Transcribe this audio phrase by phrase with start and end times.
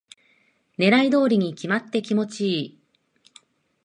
[0.79, 2.81] 狙い通りに決まって気持ちいい